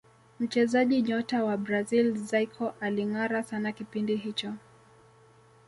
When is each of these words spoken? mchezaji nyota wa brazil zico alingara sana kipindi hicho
mchezaji 0.39 1.01
nyota 1.01 1.43
wa 1.43 1.57
brazil 1.57 2.17
zico 2.17 2.73
alingara 2.79 3.43
sana 3.43 3.71
kipindi 3.71 4.15
hicho 4.15 4.53